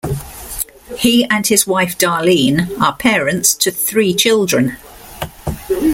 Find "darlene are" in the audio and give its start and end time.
1.95-2.95